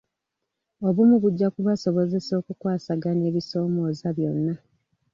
[0.87, 4.53] Obumu bujja kubasobozesa okukwasaganya ebisoomoza byonna.